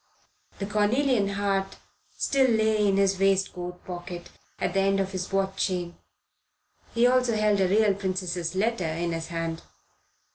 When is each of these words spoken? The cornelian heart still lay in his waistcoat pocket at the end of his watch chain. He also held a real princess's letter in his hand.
The 0.57 0.65
cornelian 0.65 1.27
heart 1.29 1.77
still 2.17 2.49
lay 2.49 2.87
in 2.87 2.97
his 2.97 3.19
waistcoat 3.19 3.85
pocket 3.85 4.31
at 4.59 4.73
the 4.73 4.79
end 4.79 4.99
of 4.99 5.11
his 5.11 5.31
watch 5.31 5.67
chain. 5.67 5.95
He 6.95 7.05
also 7.05 7.35
held 7.35 7.59
a 7.61 7.67
real 7.67 7.93
princess's 7.93 8.55
letter 8.55 8.83
in 8.91 9.11
his 9.11 9.27
hand. 9.27 9.61